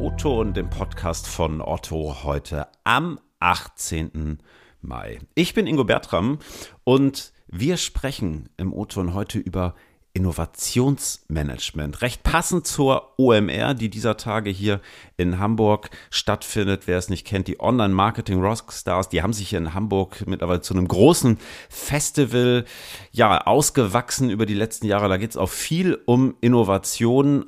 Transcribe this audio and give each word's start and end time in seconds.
O-Ton, 0.00 0.54
dem 0.54 0.70
Podcast 0.70 1.28
von 1.28 1.60
Otto, 1.60 2.24
heute 2.24 2.68
am 2.84 3.20
18. 3.38 4.38
Mai. 4.80 5.18
Ich 5.34 5.52
bin 5.52 5.66
Ingo 5.66 5.84
Bertram 5.84 6.38
und 6.84 7.34
wir 7.48 7.76
sprechen 7.76 8.48
im 8.56 8.72
O-Ton 8.72 9.12
heute 9.12 9.38
über 9.38 9.74
Innovationsmanagement. 10.14 12.00
Recht 12.00 12.22
passend 12.22 12.66
zur 12.66 13.12
OMR, 13.18 13.74
die 13.74 13.90
dieser 13.90 14.16
Tage 14.16 14.48
hier 14.48 14.80
in 15.18 15.38
Hamburg 15.38 15.90
stattfindet. 16.08 16.86
Wer 16.86 16.96
es 16.96 17.10
nicht 17.10 17.26
kennt, 17.26 17.46
die 17.46 17.60
Online-Marketing 17.60 18.40
Rockstars, 18.40 19.10
die 19.10 19.22
haben 19.22 19.34
sich 19.34 19.50
hier 19.50 19.58
in 19.58 19.74
Hamburg 19.74 20.26
mittlerweile 20.26 20.62
zu 20.62 20.72
einem 20.72 20.88
großen 20.88 21.36
Festival 21.68 22.64
ja 23.12 23.46
ausgewachsen 23.46 24.30
über 24.30 24.46
die 24.46 24.54
letzten 24.54 24.86
Jahre. 24.86 25.10
Da 25.10 25.18
geht 25.18 25.32
es 25.32 25.36
auch 25.36 25.50
viel 25.50 26.00
um 26.06 26.36
Innovation 26.40 27.44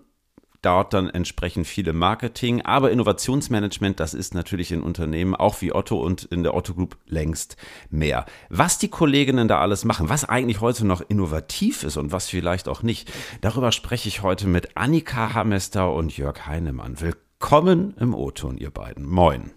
dauert 0.62 0.95
dann 0.95 1.11
entsprechend 1.11 1.66
viele 1.66 1.93
Marketing. 1.93 2.62
Aber 2.62 2.91
Innovationsmanagement, 2.91 4.01
das 4.01 4.15
ist 4.15 4.34
natürlich 4.34 4.73
in 4.73 4.83
Unternehmen 4.83 5.34
auch 5.34 5.61
wie 5.61 5.75
Otto 5.75 6.01
und 6.01 6.25
in 6.25 6.43
der 6.43 6.55
Otto 6.55 6.75
Group 6.75 6.97
längst 7.07 7.57
mehr. 7.91 8.25
Was 8.48 8.79
die 8.79 8.89
Kolleginnen 8.89 9.48
da 9.48 9.59
alles 9.61 9.84
machen, 9.84 10.09
was 10.09 10.25
eigentlich 10.25 10.61
heute 10.61 10.87
noch 10.87 11.03
innovativ 11.06 11.83
ist 11.83 11.97
und 11.97 12.12
was 12.12 12.29
vielleicht 12.29 12.69
auch 12.69 12.83
nicht, 12.83 13.12
darüber 13.41 13.73
spreche 13.73 14.09
ich 14.09 14.23
heute 14.23 14.47
mit 14.47 14.77
Annika 14.77 15.34
Hamester 15.34 15.93
und 15.93 16.17
Jörg 16.17 16.47
Heinemann. 16.47 17.01
Willkommen 17.01 17.95
im 17.98 18.15
O-Ton, 18.15 18.56
ihr 18.56 18.70
beiden. 18.70 19.05
Moin. 19.05 19.51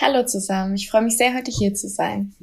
Hallo 0.00 0.26
zusammen, 0.26 0.74
ich 0.74 0.90
freue 0.90 1.02
mich 1.02 1.16
sehr, 1.16 1.34
heute 1.34 1.50
hier 1.50 1.74
zu 1.74 1.88
sein. 1.88 2.34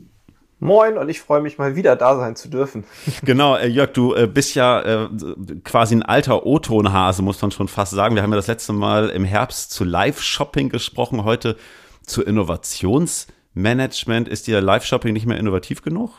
Moin 0.63 0.99
und 0.99 1.09
ich 1.09 1.21
freue 1.21 1.41
mich 1.41 1.57
mal 1.57 1.75
wieder 1.75 1.95
da 1.95 2.15
sein 2.15 2.35
zu 2.35 2.47
dürfen. 2.47 2.83
Genau, 3.23 3.55
äh, 3.55 3.65
Jörg, 3.65 3.93
du 3.93 4.13
äh, 4.13 4.27
bist 4.27 4.53
ja 4.53 4.79
äh, 4.81 5.09
quasi 5.63 5.95
ein 5.95 6.03
alter 6.03 6.45
O-Ton-Hase, 6.45 7.23
muss 7.23 7.41
man 7.41 7.49
schon 7.49 7.67
fast 7.67 7.93
sagen. 7.93 8.13
Wir 8.13 8.21
haben 8.21 8.29
ja 8.29 8.35
das 8.35 8.45
letzte 8.45 8.71
Mal 8.71 9.09
im 9.09 9.25
Herbst 9.25 9.71
zu 9.71 9.83
Live-Shopping 9.83 10.69
gesprochen, 10.69 11.23
heute 11.23 11.57
zu 12.05 12.21
Innovationsmanagement. 12.21 14.27
Ist 14.27 14.45
dir 14.45 14.61
Live-Shopping 14.61 15.13
nicht 15.13 15.25
mehr 15.25 15.39
innovativ 15.39 15.81
genug? 15.81 16.11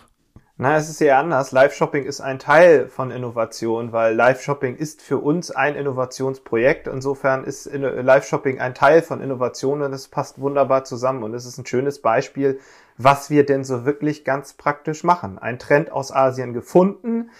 Na, 0.57 0.77
es 0.77 0.91
ist 0.91 1.01
eher 1.01 1.19
anders. 1.19 1.53
Live-Shopping 1.53 2.05
ist 2.05 2.21
ein 2.21 2.39
Teil 2.39 2.89
von 2.89 3.11
Innovation, 3.11 3.93
weil 3.93 4.15
Live-Shopping 4.15 4.77
ist 4.77 5.03
für 5.03 5.19
uns 5.19 5.51
ein 5.51 5.77
Innovationsprojekt. 5.77 6.89
Insofern 6.89 7.45
ist 7.45 7.71
Live-Shopping 7.73 8.61
ein 8.61 8.75
Teil 8.75 9.03
von 9.03 9.21
Innovation 9.21 9.83
und 9.83 9.93
es 9.93 10.09
passt 10.09 10.41
wunderbar 10.41 10.85
zusammen. 10.85 11.23
Und 11.23 11.33
es 11.33 11.47
ist 11.47 11.59
ein 11.59 11.67
schönes 11.67 12.03
Beispiel, 12.03 12.61
was 12.97 13.31
wir 13.31 13.45
denn 13.45 13.65
so 13.65 13.85
wirklich 13.85 14.25
ganz 14.25 14.55
praktisch 14.55 15.05
machen. 15.05 15.39
Ein 15.39 15.59
Trend 15.59 15.91
aus 15.91 16.13
Asien 16.13 16.53
gefunden, 16.53 17.31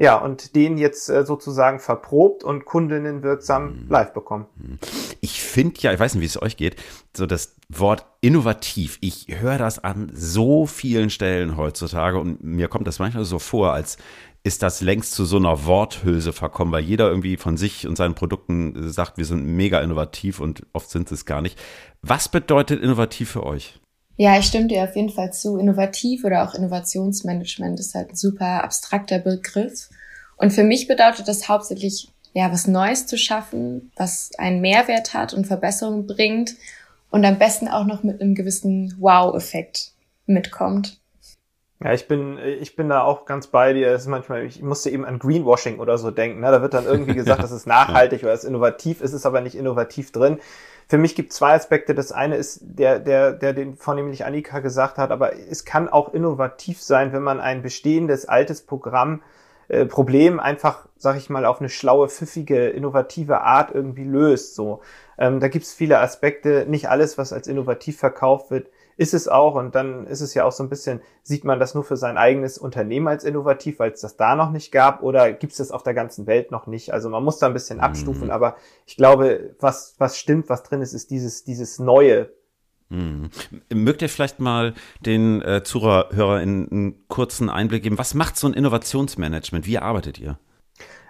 ja, 0.00 0.16
und 0.16 0.56
den 0.56 0.78
jetzt 0.78 1.10
äh, 1.10 1.26
sozusagen 1.26 1.78
verprobt 1.78 2.42
und 2.42 2.64
Kundinnen 2.64 3.22
wirksam 3.22 3.64
mhm. 3.64 3.86
live 3.90 4.14
bekommen. 4.14 4.46
Mhm. 4.56 4.78
Ich 5.20 5.42
finde 5.42 5.78
ja, 5.80 5.92
ich 5.92 6.00
weiß 6.00 6.14
nicht, 6.14 6.22
wie 6.22 6.26
es 6.26 6.40
euch 6.40 6.56
geht, 6.56 6.76
so 7.14 7.26
das 7.26 7.54
Wort 7.68 8.06
innovativ. 8.22 8.96
Ich 9.02 9.26
höre 9.28 9.58
das 9.58 9.78
an 9.84 10.10
so 10.14 10.64
vielen 10.64 11.10
Stellen 11.10 11.58
heutzutage 11.58 12.18
und 12.18 12.42
mir 12.42 12.68
kommt 12.68 12.86
das 12.86 12.98
manchmal 12.98 13.26
so 13.26 13.38
vor, 13.38 13.74
als 13.74 13.98
ist 14.42 14.62
das 14.62 14.80
längst 14.80 15.12
zu 15.12 15.26
so 15.26 15.36
einer 15.36 15.66
Worthülse 15.66 16.32
verkommen, 16.32 16.72
weil 16.72 16.82
jeder 16.82 17.10
irgendwie 17.10 17.36
von 17.36 17.58
sich 17.58 17.86
und 17.86 17.96
seinen 17.96 18.14
Produkten 18.14 18.90
sagt, 18.90 19.18
wir 19.18 19.26
sind 19.26 19.44
mega 19.44 19.80
innovativ 19.80 20.40
und 20.40 20.66
oft 20.72 20.88
sind 20.88 21.12
es 21.12 21.26
gar 21.26 21.42
nicht. 21.42 21.60
Was 22.00 22.30
bedeutet 22.30 22.82
innovativ 22.82 23.32
für 23.32 23.44
euch? 23.44 23.78
Ja, 24.20 24.38
ich 24.38 24.44
stimme 24.44 24.66
dir 24.66 24.84
auf 24.84 24.96
jeden 24.96 25.08
Fall 25.08 25.32
zu. 25.32 25.56
Innovativ 25.56 26.24
oder 26.24 26.44
auch 26.44 26.54
Innovationsmanagement 26.54 27.80
ist 27.80 27.94
halt 27.94 28.10
ein 28.10 28.16
super 28.16 28.62
abstrakter 28.62 29.18
Begriff. 29.18 29.88
Und 30.36 30.52
für 30.52 30.62
mich 30.62 30.86
bedeutet 30.86 31.26
das 31.26 31.48
hauptsächlich, 31.48 32.12
ja, 32.34 32.52
was 32.52 32.66
Neues 32.66 33.06
zu 33.06 33.16
schaffen, 33.16 33.90
was 33.96 34.32
einen 34.36 34.60
Mehrwert 34.60 35.14
hat 35.14 35.32
und 35.32 35.46
Verbesserungen 35.46 36.06
bringt 36.06 36.54
und 37.08 37.24
am 37.24 37.38
besten 37.38 37.66
auch 37.66 37.86
noch 37.86 38.02
mit 38.02 38.20
einem 38.20 38.34
gewissen 38.34 38.94
Wow-Effekt 38.98 39.92
mitkommt. 40.26 41.00
Ja, 41.82 41.94
ich 41.94 42.06
bin, 42.06 42.36
ich 42.36 42.76
bin 42.76 42.90
da 42.90 43.02
auch 43.02 43.24
ganz 43.24 43.46
bei 43.46 43.72
dir. 43.72 43.88
Es 43.88 44.02
ist 44.02 44.08
manchmal, 44.08 44.44
ich 44.44 44.60
musste 44.60 44.90
eben 44.90 45.06
an 45.06 45.18
Greenwashing 45.18 45.78
oder 45.78 45.96
so 45.96 46.10
denken. 46.10 46.40
Ne? 46.40 46.50
Da 46.50 46.60
wird 46.60 46.74
dann 46.74 46.84
irgendwie 46.84 47.14
gesagt, 47.14 47.42
das 47.42 47.52
ist 47.52 47.66
nachhaltig 47.66 48.22
oder 48.22 48.34
es 48.34 48.44
ist 48.44 48.50
innovativ, 48.50 49.00
ist 49.00 49.14
es 49.14 49.24
aber 49.24 49.40
nicht 49.40 49.54
innovativ 49.54 50.12
drin. 50.12 50.40
Für 50.90 50.98
mich 50.98 51.14
gibt 51.14 51.32
zwei 51.32 51.54
Aspekte. 51.54 51.94
Das 51.94 52.10
eine 52.10 52.34
ist 52.34 52.58
der, 52.62 52.98
der, 52.98 53.30
der 53.30 53.52
den 53.52 53.76
vornehmlich 53.76 54.24
Annika 54.24 54.58
gesagt 54.58 54.98
hat, 54.98 55.12
aber 55.12 55.36
es 55.36 55.64
kann 55.64 55.88
auch 55.88 56.12
innovativ 56.12 56.82
sein, 56.82 57.12
wenn 57.12 57.22
man 57.22 57.38
ein 57.38 57.62
bestehendes 57.62 58.26
altes 58.26 58.62
Programm 58.62 59.22
äh, 59.68 59.86
Problem 59.86 60.40
einfach, 60.40 60.88
sag 60.96 61.16
ich 61.16 61.30
mal, 61.30 61.44
auf 61.44 61.60
eine 61.60 61.68
schlaue, 61.68 62.08
pfiffige, 62.08 62.70
innovative 62.70 63.42
Art 63.42 63.72
irgendwie 63.72 64.02
löst. 64.02 64.56
So, 64.56 64.80
ähm, 65.16 65.38
da 65.38 65.46
gibt's 65.46 65.72
viele 65.72 66.00
Aspekte. 66.00 66.66
Nicht 66.68 66.88
alles, 66.88 67.16
was 67.18 67.32
als 67.32 67.46
innovativ 67.46 67.96
verkauft 67.96 68.50
wird, 68.50 68.66
ist 69.00 69.14
es 69.14 69.28
auch. 69.28 69.54
Und 69.54 69.74
dann 69.74 70.06
ist 70.06 70.20
es 70.20 70.34
ja 70.34 70.44
auch 70.44 70.52
so 70.52 70.62
ein 70.62 70.68
bisschen, 70.68 71.00
sieht 71.22 71.44
man 71.44 71.58
das 71.58 71.74
nur 71.74 71.84
für 71.84 71.96
sein 71.96 72.18
eigenes 72.18 72.58
Unternehmen 72.58 73.08
als 73.08 73.24
innovativ, 73.24 73.78
weil 73.78 73.92
es 73.92 74.02
das 74.02 74.18
da 74.18 74.36
noch 74.36 74.50
nicht 74.50 74.72
gab, 74.72 75.02
oder 75.02 75.32
gibt 75.32 75.52
es 75.52 75.56
das 75.56 75.70
auf 75.70 75.82
der 75.82 75.94
ganzen 75.94 76.26
Welt 76.26 76.50
noch 76.50 76.66
nicht? 76.66 76.92
Also 76.92 77.08
man 77.08 77.24
muss 77.24 77.38
da 77.38 77.46
ein 77.46 77.54
bisschen 77.54 77.80
abstufen, 77.80 78.24
mhm. 78.24 78.30
aber 78.30 78.56
ich 78.84 78.98
glaube, 78.98 79.54
was, 79.58 79.94
was 79.96 80.18
stimmt, 80.18 80.50
was 80.50 80.64
drin 80.64 80.82
ist, 80.82 80.92
ist 80.92 81.10
dieses, 81.10 81.44
dieses 81.44 81.78
Neue. 81.78 82.28
Mhm. 82.90 83.30
Mögt 83.72 84.02
ihr 84.02 84.10
vielleicht 84.10 84.38
mal 84.38 84.74
den 85.00 85.40
äh, 85.40 85.62
Zuhörer 85.62 86.42
in 86.42 86.68
einen 86.70 87.08
kurzen 87.08 87.48
Einblick 87.48 87.84
geben? 87.84 87.96
Was 87.96 88.12
macht 88.12 88.36
so 88.36 88.48
ein 88.48 88.52
Innovationsmanagement? 88.52 89.66
Wie 89.66 89.78
arbeitet 89.78 90.18
ihr? 90.18 90.38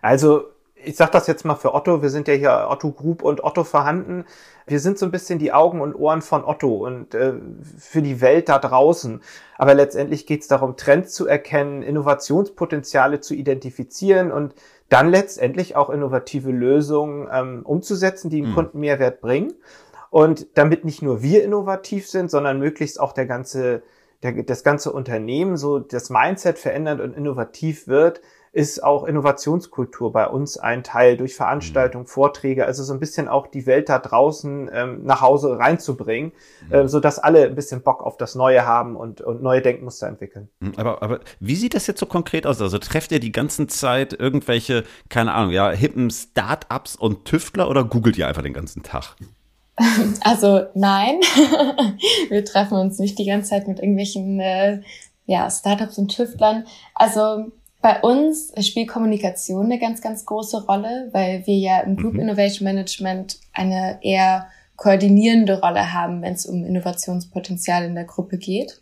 Also 0.01 0.45
ich 0.85 0.97
sage 0.97 1.13
das 1.13 1.27
jetzt 1.27 1.45
mal 1.45 1.55
für 1.55 1.75
Otto, 1.75 2.03
wir 2.03 2.11
sind 2.11 2.29
ja 2.29 2.35
hier 2.35 2.67
Otto 2.71 2.93
Group 2.93 3.23
und 3.23 3.43
Otto 3.45 3.65
vorhanden. 3.65 4.25
Wir 4.67 4.81
sind 4.81 4.99
so 4.99 5.07
ein 5.07 5.13
bisschen 5.13 5.39
die 5.39 5.53
Augen 5.53 5.81
und 5.81 5.95
Ohren 5.95 6.23
von 6.23 6.45
Otto 6.45 6.87
und 6.87 7.15
äh, 7.15 7.35
für 7.79 8.03
die 8.03 8.21
Welt 8.21 8.49
da 8.49 8.59
draußen. 8.59 9.21
Aber 9.59 9.75
letztendlich 9.75 10.27
geht 10.27 10.43
es 10.43 10.49
darum, 10.49 10.77
Trends 10.77 11.13
zu 11.13 11.27
erkennen, 11.27 11.83
Innovationspotenziale 11.83 13.21
zu 13.21 13.35
identifizieren 13.35 14.31
und 14.31 14.55
dann 14.89 15.09
letztendlich 15.09 15.77
auch 15.77 15.91
innovative 15.91 16.51
Lösungen 16.51 17.29
ähm, 17.33 17.63
umzusetzen, 17.65 18.31
die 18.31 18.43
dem 18.43 18.51
mhm. 18.51 18.55
Kunden 18.55 18.81
Mehrwert 18.81 19.21
bringen. 19.21 19.55
Und 20.11 20.59
damit 20.59 20.85
nicht 20.85 21.03
nur 21.03 21.23
wir 21.23 21.45
innovativ 21.45 22.09
sind, 22.09 22.31
sondern 22.31 22.59
möglichst 22.59 23.01
auch 23.01 23.13
der 23.13 23.27
ganze, 23.27 23.83
der, 24.23 24.43
das 24.43 24.65
ganze 24.65 24.93
Unternehmen 24.93 25.57
so 25.57 25.79
das 25.79 26.11
Mindset 26.11 26.59
verändert 26.59 27.01
und 27.01 27.17
innovativ 27.17 27.87
wird, 27.87 28.21
ist 28.53 28.83
auch 28.83 29.05
Innovationskultur 29.05 30.13
bei 30.13 30.27
uns 30.27 30.57
ein 30.57 30.83
Teil 30.83 31.17
durch 31.17 31.37
Veranstaltungen, 31.37 32.05
mhm. 32.05 32.09
Vorträge, 32.09 32.67
also 32.67 32.83
so 32.83 32.93
ein 32.93 32.99
bisschen 32.99 33.29
auch 33.29 33.47
die 33.47 33.65
Welt 33.67 33.89
da 33.89 33.99
draußen 34.01 34.69
ähm, 34.73 35.05
nach 35.05 35.21
Hause 35.21 35.59
reinzubringen, 35.59 36.33
mhm. 36.69 36.75
äh, 36.75 36.89
so 36.89 36.99
dass 36.99 37.21
alle 37.21 37.45
ein 37.45 37.55
bisschen 37.55 37.83
Bock 37.83 38.03
auf 38.03 38.17
das 38.17 38.35
Neue 38.35 38.67
haben 38.67 38.97
und, 38.97 39.21
und 39.21 39.43
neue 39.43 39.63
Denkmuster 39.63 40.09
entwickeln. 40.09 40.49
Mhm, 40.59 40.73
aber, 40.77 41.03
aber 41.03 41.21
wie 41.39 41.55
sieht 41.55 41.75
das 41.75 41.87
jetzt 41.87 42.01
so 42.01 42.07
konkret 42.07 42.45
aus? 42.47 42.61
Also 42.61 42.79
trefft 42.79 43.13
ihr 43.13 43.21
die 43.21 43.33
ganze 43.33 43.69
Zeit 43.69 44.13
irgendwelche, 44.19 44.83
keine 45.09 45.33
Ahnung, 45.33 45.53
ja, 45.53 45.71
hippen 45.71 46.11
Start-ups 46.11 46.97
und 46.97 47.27
Tüftler 47.27 47.71
oder 47.71 47.85
googelt 47.85 48.19
ihr 48.19 48.27
einfach 48.27 48.43
den 48.43 48.55
ganzen 48.55 48.83
Tag? 48.83 49.17
Also 50.21 50.67
nein, 50.75 51.21
wir 52.29 52.45
treffen 52.45 52.77
uns 52.77 52.99
nicht 52.99 53.19
die 53.19 53.25
ganze 53.25 53.49
Zeit 53.49 53.67
mit 53.67 53.79
irgendwelchen 53.79 54.39
äh, 54.39 54.83
ja, 55.25 55.49
Startups 55.49 55.97
und 55.97 56.15
Tüftlern. 56.15 56.67
Also 56.95 57.51
bei 57.83 58.01
uns 58.01 58.53
spielt 58.61 58.89
Kommunikation 58.89 59.67
eine 59.67 59.79
ganz, 59.79 60.01
ganz 60.01 60.27
große 60.27 60.65
Rolle, 60.67 61.09
weil 61.13 61.47
wir 61.47 61.57
ja 61.57 61.81
im 61.81 61.97
Group 61.97 62.15
mhm. 62.15 62.21
Innovation 62.21 62.65
Management 62.65 63.39
eine 63.53 63.99
eher 64.03 64.49
koordinierende 64.77 65.61
Rolle 65.61 65.93
haben, 65.93 66.23
wenn 66.23 66.35
es 66.35 66.47
um 66.47 66.65
Innovationspotenzial 66.65 67.85
in 67.85 67.95
der 67.95 68.05
Gruppe 68.05 68.39
geht. 68.39 68.81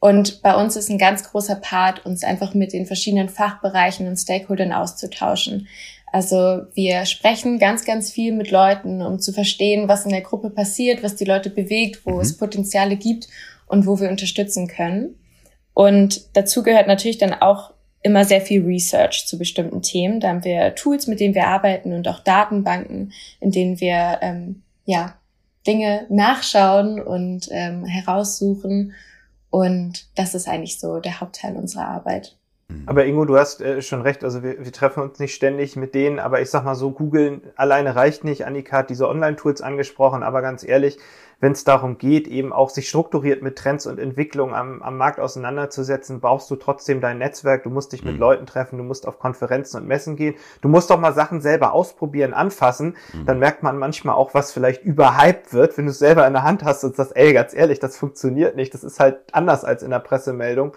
Und 0.00 0.42
bei 0.42 0.54
uns 0.54 0.76
ist 0.76 0.90
ein 0.90 0.98
ganz 0.98 1.24
großer 1.24 1.56
Part, 1.56 2.06
uns 2.06 2.22
einfach 2.22 2.54
mit 2.54 2.72
den 2.72 2.86
verschiedenen 2.86 3.28
Fachbereichen 3.28 4.06
und 4.06 4.16
Stakeholdern 4.16 4.72
auszutauschen. 4.72 5.66
Also 6.12 6.62
wir 6.74 7.04
sprechen 7.04 7.58
ganz, 7.58 7.84
ganz 7.84 8.10
viel 8.10 8.32
mit 8.32 8.50
Leuten, 8.50 9.02
um 9.02 9.18
zu 9.18 9.32
verstehen, 9.32 9.88
was 9.88 10.04
in 10.04 10.10
der 10.10 10.20
Gruppe 10.20 10.50
passiert, 10.50 11.02
was 11.02 11.16
die 11.16 11.24
Leute 11.24 11.50
bewegt, 11.50 12.06
wo 12.06 12.12
mhm. 12.12 12.20
es 12.20 12.36
Potenziale 12.36 12.96
gibt 12.96 13.28
und 13.66 13.86
wo 13.86 14.00
wir 14.00 14.08
unterstützen 14.08 14.68
können. 14.68 15.18
Und 15.74 16.36
dazu 16.36 16.62
gehört 16.62 16.86
natürlich 16.86 17.18
dann 17.18 17.34
auch 17.34 17.72
immer 18.02 18.24
sehr 18.24 18.40
viel 18.40 18.64
Research 18.64 19.26
zu 19.26 19.38
bestimmten 19.38 19.82
Themen. 19.82 20.20
Da 20.20 20.28
haben 20.28 20.44
wir 20.44 20.74
Tools, 20.74 21.06
mit 21.06 21.20
denen 21.20 21.34
wir 21.34 21.48
arbeiten 21.48 21.92
und 21.92 22.06
auch 22.08 22.20
Datenbanken, 22.20 23.12
in 23.40 23.50
denen 23.50 23.80
wir 23.80 24.18
ähm, 24.22 24.62
ja 24.84 25.16
Dinge 25.66 26.06
nachschauen 26.08 27.00
und 27.00 27.48
ähm, 27.50 27.84
heraussuchen. 27.84 28.94
Und 29.50 30.06
das 30.14 30.34
ist 30.34 30.48
eigentlich 30.48 30.78
so 30.78 31.00
der 31.00 31.20
Hauptteil 31.20 31.56
unserer 31.56 31.88
Arbeit. 31.88 32.37
Mhm. 32.68 32.82
Aber 32.86 33.06
Ingo, 33.06 33.24
du 33.24 33.38
hast 33.38 33.60
äh, 33.60 33.80
schon 33.80 34.02
recht, 34.02 34.24
also 34.24 34.42
wir, 34.42 34.62
wir 34.62 34.72
treffen 34.72 35.02
uns 35.02 35.18
nicht 35.18 35.34
ständig 35.34 35.76
mit 35.76 35.94
denen, 35.94 36.18
aber 36.18 36.40
ich 36.40 36.50
sag 36.50 36.64
mal 36.64 36.74
so, 36.74 36.90
googeln 36.90 37.42
alleine 37.56 37.96
reicht 37.96 38.24
nicht. 38.24 38.44
Annika 38.46 38.78
hat 38.78 38.90
diese 38.90 39.08
Online-Tools 39.08 39.62
angesprochen, 39.62 40.22
aber 40.22 40.42
ganz 40.42 40.64
ehrlich, 40.64 40.98
wenn 41.40 41.52
es 41.52 41.64
darum 41.64 41.98
geht, 41.98 42.26
eben 42.26 42.52
auch 42.52 42.68
sich 42.68 42.88
strukturiert 42.88 43.42
mit 43.42 43.56
Trends 43.56 43.86
und 43.86 43.98
Entwicklungen 43.98 44.54
am, 44.54 44.82
am 44.82 44.96
Markt 44.96 45.20
auseinanderzusetzen, 45.20 46.20
brauchst 46.20 46.50
du 46.50 46.56
trotzdem 46.56 47.00
dein 47.00 47.18
Netzwerk, 47.18 47.62
du 47.62 47.70
musst 47.70 47.92
dich 47.92 48.04
mit 48.04 48.14
mhm. 48.14 48.20
Leuten 48.20 48.46
treffen, 48.46 48.76
du 48.76 48.84
musst 48.84 49.06
auf 49.06 49.18
Konferenzen 49.18 49.80
und 49.80 49.86
Messen 49.86 50.16
gehen, 50.16 50.34
du 50.60 50.68
musst 50.68 50.90
doch 50.90 50.98
mal 50.98 51.14
Sachen 51.14 51.40
selber 51.40 51.72
ausprobieren, 51.72 52.34
anfassen, 52.34 52.96
mhm. 53.14 53.24
dann 53.24 53.38
merkt 53.38 53.62
man 53.62 53.78
manchmal 53.78 54.16
auch, 54.16 54.34
was 54.34 54.52
vielleicht 54.52 54.82
überhyped 54.82 55.54
wird, 55.54 55.78
wenn 55.78 55.86
du 55.86 55.92
es 55.92 55.98
selber 56.00 56.26
in 56.26 56.32
der 56.32 56.42
Hand 56.42 56.64
hast 56.64 56.82
und 56.84 56.96
sagst, 56.96 57.16
ey, 57.16 57.32
ganz 57.32 57.54
ehrlich, 57.54 57.78
das 57.78 57.96
funktioniert 57.96 58.56
nicht, 58.56 58.74
das 58.74 58.82
ist 58.82 58.98
halt 58.98 59.18
anders 59.32 59.64
als 59.64 59.82
in 59.82 59.90
der 59.90 60.00
Pressemeldung. 60.00 60.72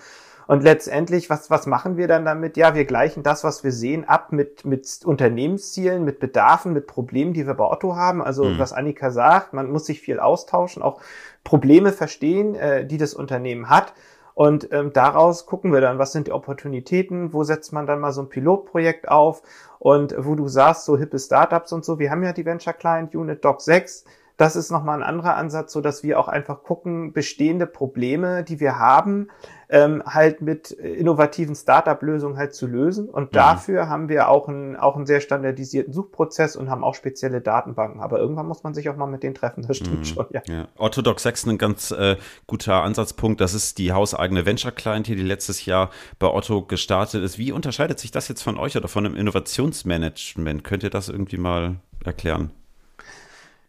Und 0.51 0.63
letztendlich, 0.63 1.29
was, 1.29 1.49
was 1.49 1.65
machen 1.65 1.95
wir 1.95 2.09
dann 2.09 2.25
damit? 2.25 2.57
Ja, 2.57 2.75
wir 2.75 2.83
gleichen 2.83 3.23
das, 3.23 3.45
was 3.45 3.63
wir 3.63 3.71
sehen, 3.71 4.03
ab 4.03 4.33
mit, 4.33 4.65
mit 4.65 4.99
Unternehmenszielen, 5.05 6.03
mit 6.03 6.19
Bedarfen, 6.19 6.73
mit 6.73 6.87
Problemen, 6.87 7.31
die 7.31 7.47
wir 7.47 7.53
bei 7.53 7.63
Otto 7.63 7.95
haben. 7.95 8.21
Also, 8.21 8.43
mhm. 8.43 8.59
was 8.59 8.73
Annika 8.73 9.11
sagt, 9.11 9.53
man 9.53 9.71
muss 9.71 9.85
sich 9.85 10.01
viel 10.01 10.19
austauschen, 10.19 10.83
auch 10.83 10.99
Probleme 11.45 11.93
verstehen, 11.93 12.55
äh, 12.55 12.85
die 12.85 12.97
das 12.97 13.13
Unternehmen 13.13 13.69
hat. 13.69 13.93
Und 14.33 14.67
ähm, 14.73 14.91
daraus 14.91 15.45
gucken 15.45 15.71
wir 15.71 15.79
dann, 15.79 15.99
was 15.99 16.11
sind 16.11 16.27
die 16.27 16.33
Opportunitäten, 16.33 17.31
wo 17.31 17.45
setzt 17.45 17.71
man 17.71 17.87
dann 17.87 18.01
mal 18.01 18.11
so 18.11 18.23
ein 18.23 18.27
Pilotprojekt 18.27 19.07
auf 19.07 19.43
und 19.79 20.13
wo 20.17 20.35
du 20.35 20.49
sagst, 20.49 20.83
so 20.83 20.97
hippe 20.97 21.17
Startups 21.17 21.71
und 21.71 21.85
so. 21.85 21.97
Wir 21.97 22.11
haben 22.11 22.23
ja 22.23 22.33
die 22.33 22.45
Venture 22.45 22.73
Client 22.73 23.15
Unit 23.15 23.45
Doc 23.45 23.61
6 23.61 24.03
das 24.41 24.55
ist 24.55 24.71
nochmal 24.71 25.03
ein 25.03 25.07
anderer 25.07 25.35
Ansatz, 25.35 25.71
so 25.71 25.81
dass 25.81 26.01
wir 26.01 26.19
auch 26.19 26.27
einfach 26.27 26.63
gucken, 26.63 27.13
bestehende 27.13 27.67
Probleme, 27.67 28.43
die 28.43 28.59
wir 28.59 28.79
haben, 28.79 29.29
ähm, 29.71 30.03
halt 30.05 30.41
mit 30.41 30.71
innovativen 30.71 31.55
Startup-Lösungen 31.55 32.37
halt 32.37 32.53
zu 32.53 32.67
lösen. 32.67 33.07
Und 33.07 33.31
mhm. 33.31 33.35
dafür 33.35 33.87
haben 33.87 34.09
wir 34.09 34.27
auch 34.27 34.49
einen, 34.49 34.75
auch 34.75 34.97
einen 34.97 35.05
sehr 35.05 35.21
standardisierten 35.21 35.93
Suchprozess 35.93 36.57
und 36.57 36.69
haben 36.69 36.83
auch 36.83 36.93
spezielle 36.93 37.39
Datenbanken. 37.39 38.01
Aber 38.01 38.19
irgendwann 38.19 38.47
muss 38.47 38.63
man 38.63 38.73
sich 38.73 38.89
auch 38.89 38.97
mal 38.97 39.07
mit 39.07 39.23
denen 39.23 39.33
treffen, 39.33 39.65
das 39.65 39.77
stimmt 39.77 39.99
mhm. 39.99 40.05
schon, 40.05 40.25
ja. 40.31 40.41
ja. 40.47 40.67
Orthodox 40.77 41.23
6 41.23 41.45
ein 41.45 41.57
ganz 41.57 41.91
äh, 41.91 42.17
guter 42.47 42.83
Ansatzpunkt. 42.83 43.39
Das 43.39 43.53
ist 43.53 43.77
die 43.77 43.93
hauseigene 43.93 44.45
Venture-Client 44.45 45.07
hier, 45.07 45.15
die 45.15 45.23
letztes 45.23 45.65
Jahr 45.65 45.89
bei 46.19 46.27
Otto 46.27 46.63
gestartet 46.63 47.23
ist. 47.23 47.37
Wie 47.37 47.53
unterscheidet 47.53 47.97
sich 47.97 48.11
das 48.11 48.27
jetzt 48.27 48.43
von 48.43 48.57
euch 48.57 48.75
oder 48.75 48.89
von 48.89 49.05
einem 49.05 49.15
Innovationsmanagement? 49.15 50.65
Könnt 50.65 50.83
ihr 50.83 50.89
das 50.89 51.07
irgendwie 51.07 51.37
mal 51.37 51.77
erklären? 52.03 52.51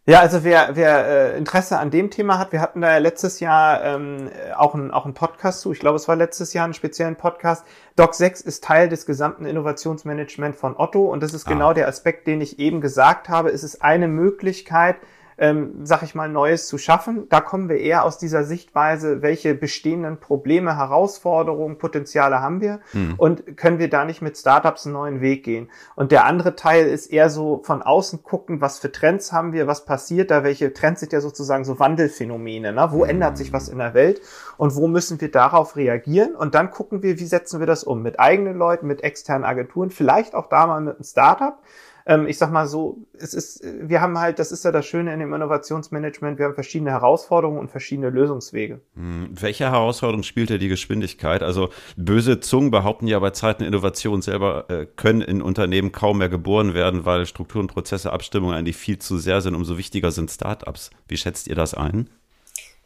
Ja, 0.04 0.18
also 0.18 0.42
wer, 0.42 0.74
wer 0.74 1.06
äh, 1.06 1.38
Interesse 1.38 1.78
an 1.78 1.92
dem 1.92 2.10
Thema 2.10 2.36
hat, 2.36 2.50
wir 2.50 2.60
hatten 2.60 2.80
da 2.80 2.90
ja 2.90 2.98
letztes 2.98 3.38
Jahr 3.38 3.84
ähm, 3.84 4.30
auch 4.56 4.74
einen 4.74 4.90
auch 4.90 5.04
einen 5.04 5.14
Podcast 5.14 5.60
zu. 5.60 5.70
Ich 5.70 5.78
glaube, 5.78 5.94
es 5.94 6.08
war 6.08 6.16
letztes 6.16 6.52
Jahr 6.54 6.64
einen 6.64 6.74
speziellen 6.74 7.14
Podcast. 7.14 7.64
Doc 7.94 8.14
6 8.16 8.40
ist 8.40 8.64
Teil 8.64 8.88
des 8.88 9.06
gesamten 9.06 9.44
Innovationsmanagement 9.46 10.56
von 10.56 10.76
Otto 10.76 11.04
und 11.04 11.22
das 11.22 11.34
ist 11.34 11.46
ah. 11.46 11.50
genau 11.50 11.72
der 11.72 11.86
Aspekt, 11.86 12.26
den 12.26 12.40
ich 12.40 12.58
eben 12.58 12.80
gesagt 12.80 13.28
habe. 13.28 13.50
Es 13.50 13.62
ist 13.62 13.80
eine 13.80 14.08
Möglichkeit, 14.08 14.96
ähm, 15.38 15.84
sag 15.84 16.02
ich 16.02 16.14
mal, 16.14 16.28
Neues 16.28 16.66
zu 16.68 16.78
schaffen. 16.78 17.28
Da 17.28 17.40
kommen 17.40 17.68
wir 17.68 17.78
eher 17.78 18.04
aus 18.04 18.18
dieser 18.18 18.44
Sichtweise, 18.44 19.22
welche 19.22 19.54
bestehenden 19.54 20.18
Probleme, 20.18 20.76
Herausforderungen, 20.76 21.78
Potenziale 21.78 22.40
haben 22.40 22.60
wir 22.60 22.80
mhm. 22.92 23.14
und 23.16 23.56
können 23.56 23.78
wir 23.78 23.90
da 23.90 24.04
nicht 24.04 24.22
mit 24.22 24.36
Startups 24.36 24.86
einen 24.86 24.94
neuen 24.94 25.20
Weg 25.20 25.44
gehen. 25.44 25.70
Und 25.94 26.12
der 26.12 26.24
andere 26.24 26.56
Teil 26.56 26.86
ist 26.86 27.06
eher 27.06 27.30
so 27.30 27.62
von 27.64 27.82
außen 27.82 28.22
gucken, 28.22 28.60
was 28.60 28.78
für 28.78 28.92
Trends 28.92 29.32
haben 29.32 29.52
wir, 29.52 29.66
was 29.66 29.84
passiert 29.84 30.30
da, 30.30 30.44
welche 30.44 30.72
Trends 30.72 31.00
sind 31.00 31.12
ja 31.12 31.20
sozusagen 31.20 31.64
so 31.64 31.78
Wandelphänomene, 31.78 32.72
ne? 32.72 32.88
wo 32.90 33.04
mhm. 33.04 33.10
ändert 33.10 33.36
sich 33.38 33.52
was 33.52 33.68
in 33.68 33.78
der 33.78 33.94
Welt 33.94 34.20
und 34.56 34.76
wo 34.76 34.86
müssen 34.88 35.20
wir 35.20 35.30
darauf 35.30 35.76
reagieren 35.76 36.34
und 36.34 36.54
dann 36.54 36.70
gucken 36.70 37.02
wir, 37.02 37.18
wie 37.18 37.26
setzen 37.26 37.60
wir 37.60 37.66
das 37.66 37.84
um, 37.84 38.02
mit 38.02 38.20
eigenen 38.20 38.56
Leuten, 38.56 38.86
mit 38.86 39.02
externen 39.02 39.44
Agenturen, 39.44 39.90
vielleicht 39.90 40.34
auch 40.34 40.48
da 40.48 40.66
mal 40.66 40.80
mit 40.80 40.96
einem 40.96 41.04
Startup, 41.04 41.58
ähm, 42.06 42.26
ich 42.26 42.38
sag 42.38 42.50
mal 42.50 42.66
so, 42.66 42.98
es 43.18 43.34
ist, 43.34 43.62
wir 43.64 44.00
haben 44.00 44.18
halt, 44.18 44.38
das 44.38 44.52
ist 44.52 44.64
ja 44.64 44.72
das 44.72 44.86
Schöne 44.86 45.12
in 45.12 45.20
dem 45.20 45.32
Innovationsmanagement, 45.32 46.38
wir 46.38 46.46
haben 46.46 46.54
verschiedene 46.54 46.90
Herausforderungen 46.90 47.58
und 47.58 47.70
verschiedene 47.70 48.10
Lösungswege. 48.10 48.80
Hm, 48.94 49.30
welche 49.32 49.70
Herausforderung 49.70 50.22
spielt 50.22 50.50
ja 50.50 50.58
die 50.58 50.68
Geschwindigkeit? 50.68 51.42
Also 51.42 51.70
böse 51.96 52.40
Zungen 52.40 52.70
behaupten 52.70 53.06
ja 53.06 53.18
bei 53.18 53.30
Zeiten 53.30 53.64
Innovation 53.64 54.22
selber 54.22 54.66
äh, 54.68 54.86
können 54.86 55.20
in 55.20 55.42
Unternehmen 55.42 55.92
kaum 55.92 56.18
mehr 56.18 56.28
geboren 56.28 56.74
werden, 56.74 57.04
weil 57.04 57.26
Strukturen, 57.26 57.66
Prozesse, 57.66 58.12
Abstimmungen 58.12 58.54
eigentlich 58.54 58.76
viel 58.76 58.98
zu 58.98 59.18
sehr 59.18 59.40
sind, 59.40 59.54
umso 59.54 59.78
wichtiger 59.78 60.10
sind 60.10 60.30
Startups. 60.30 60.90
Wie 61.08 61.16
schätzt 61.16 61.48
ihr 61.48 61.54
das 61.54 61.74
ein? 61.74 62.08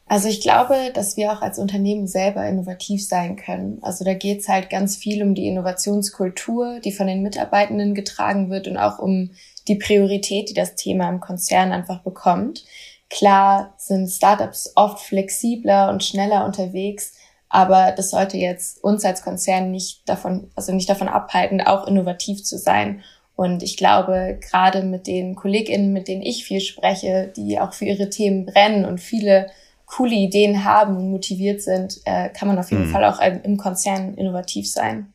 Also 0.08 0.28
ich 0.28 0.40
glaube, 0.40 0.92
dass 0.94 1.16
wir 1.16 1.32
auch 1.32 1.42
als 1.42 1.58
Unternehmen 1.58 2.06
selber 2.06 2.46
innovativ 2.46 3.06
sein 3.06 3.34
können. 3.34 3.78
Also 3.82 4.04
da 4.04 4.14
geht 4.14 4.40
es 4.40 4.48
halt 4.48 4.70
ganz 4.70 4.96
viel 4.96 5.20
um 5.22 5.34
die 5.34 5.48
Innovationskultur, 5.48 6.78
die 6.78 6.92
von 6.92 7.08
den 7.08 7.22
Mitarbeitenden 7.22 7.94
getragen 7.94 8.48
wird 8.48 8.68
und 8.68 8.76
auch 8.76 9.00
um 9.00 9.32
die 9.66 9.74
Priorität, 9.74 10.48
die 10.48 10.54
das 10.54 10.76
Thema 10.76 11.08
im 11.08 11.18
Konzern 11.18 11.72
einfach 11.72 12.02
bekommt. 12.02 12.64
Klar 13.10 13.74
sind 13.78 14.08
Startups 14.08 14.72
oft 14.76 15.00
flexibler 15.00 15.90
und 15.90 16.04
schneller 16.04 16.44
unterwegs, 16.44 17.14
aber 17.48 17.90
das 17.90 18.10
sollte 18.10 18.36
jetzt 18.36 18.82
uns 18.84 19.04
als 19.04 19.22
Konzern 19.22 19.72
nicht 19.72 20.08
davon, 20.08 20.52
also 20.54 20.72
nicht 20.72 20.88
davon 20.88 21.08
abhalten, 21.08 21.60
auch 21.60 21.86
innovativ 21.88 22.44
zu 22.44 22.58
sein. 22.58 23.02
Und 23.34 23.64
ich 23.64 23.76
glaube, 23.76 24.38
gerade 24.40 24.82
mit 24.82 25.08
den 25.08 25.34
KollegInnen, 25.34 25.92
mit 25.92 26.06
denen 26.06 26.22
ich 26.22 26.44
viel 26.44 26.60
spreche, 26.60 27.32
die 27.36 27.58
auch 27.58 27.72
für 27.72 27.84
ihre 27.84 28.08
Themen 28.08 28.46
brennen 28.46 28.84
und 28.84 29.00
viele 29.00 29.48
coole 29.86 30.14
Ideen 30.14 30.64
haben 30.64 30.96
und 30.96 31.10
motiviert 31.10 31.62
sind, 31.62 32.00
äh, 32.04 32.28
kann 32.30 32.48
man 32.48 32.58
auf 32.58 32.70
jeden 32.70 32.88
mhm. 32.88 32.92
Fall 32.92 33.04
auch 33.04 33.20
im 33.20 33.56
Konzern 33.56 34.14
innovativ 34.14 34.70
sein. 34.70 35.12